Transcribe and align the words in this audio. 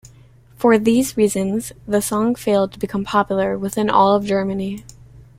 For 0.55 0.79
these 0.79 1.15
reasons, 1.15 1.73
the 1.87 2.01
song 2.01 2.33
failed 2.33 2.71
to 2.73 2.79
become 2.79 3.03
popular 3.05 3.55
within 3.55 3.87
all 3.87 4.15
of 4.15 4.25
Germany. 4.25 4.83